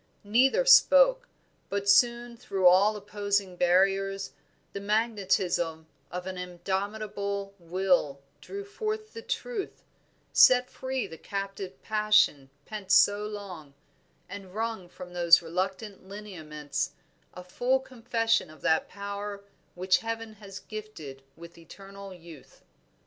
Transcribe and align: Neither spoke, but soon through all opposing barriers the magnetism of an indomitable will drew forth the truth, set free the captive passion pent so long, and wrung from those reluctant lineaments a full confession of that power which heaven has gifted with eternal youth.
Neither 0.23 0.65
spoke, 0.65 1.27
but 1.69 1.87
soon 1.87 2.35
through 2.35 2.65
all 2.65 2.95
opposing 2.95 3.55
barriers 3.55 4.31
the 4.73 4.79
magnetism 4.79 5.85
of 6.09 6.25
an 6.25 6.39
indomitable 6.39 7.53
will 7.59 8.19
drew 8.41 8.65
forth 8.65 9.13
the 9.13 9.21
truth, 9.21 9.83
set 10.33 10.71
free 10.71 11.05
the 11.05 11.19
captive 11.19 11.79
passion 11.83 12.49
pent 12.65 12.89
so 12.89 13.27
long, 13.27 13.75
and 14.27 14.55
wrung 14.55 14.89
from 14.89 15.13
those 15.13 15.43
reluctant 15.43 16.07
lineaments 16.09 16.93
a 17.35 17.43
full 17.43 17.79
confession 17.79 18.49
of 18.49 18.61
that 18.61 18.89
power 18.89 19.43
which 19.75 19.99
heaven 19.99 20.33
has 20.33 20.61
gifted 20.61 21.21
with 21.35 21.59
eternal 21.59 22.11
youth. 22.11 22.63